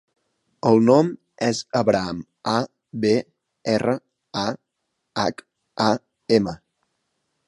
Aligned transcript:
El 0.67 0.79
nom 0.85 1.09
és 1.47 1.57
Abraham: 1.79 2.23
a, 2.53 2.55
be, 3.03 3.11
erra, 3.75 3.95
a, 4.45 4.47
hac, 5.25 5.45
a, 5.89 5.91
ema. 6.39 6.55